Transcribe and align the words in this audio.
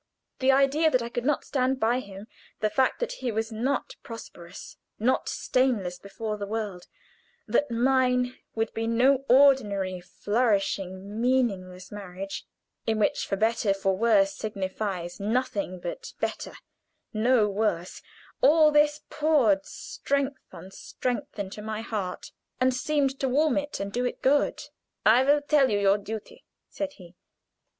The 0.39 0.51
idea 0.51 0.89
that 0.89 1.03
I 1.03 1.09
could 1.09 1.25
not 1.25 1.45
stand 1.45 1.79
by 1.79 1.99
him 1.99 2.25
the 2.59 2.71
fact 2.71 2.99
that 3.01 3.11
he 3.21 3.31
was 3.31 3.51
not 3.51 3.97
prosperous, 4.01 4.77
not 4.97 5.29
stainless 5.29 5.99
before 5.99 6.37
the 6.37 6.47
world 6.47 6.87
that 7.47 7.69
mine 7.69 8.35
would 8.55 8.73
be 8.73 8.87
no 8.87 9.17
ordinary 9.29 10.01
flourishing, 10.01 11.21
meaningless 11.21 11.91
marriage, 11.91 12.47
in 12.87 12.97
which 12.97 13.27
"for 13.27 13.35
better, 13.35 13.75
for 13.75 13.95
worse" 13.95 14.33
signifies 14.33 15.19
nothing 15.19 15.79
but 15.79 16.13
better, 16.19 16.53
no 17.13 17.47
worse 17.47 18.01
all 18.41 18.71
this 18.71 19.01
poured 19.11 19.67
strength 19.67 20.41
on 20.51 20.71
strength 20.71 21.37
into 21.37 21.61
my 21.61 21.81
heart, 21.81 22.31
and 22.59 22.73
seemed 22.73 23.19
to 23.19 23.29
warm 23.29 23.55
it 23.55 23.79
and 23.79 23.93
do 23.93 24.03
it 24.05 24.23
good. 24.23 24.63
"I 25.05 25.23
will 25.23 25.41
tell 25.43 25.69
you 25.69 25.77
your 25.77 25.99
duty," 25.99 26.43
said 26.71 26.93
he. 26.93 27.13